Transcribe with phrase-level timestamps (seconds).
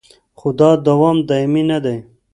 [0.39, 1.97] خو دا دوام دایمي نه دی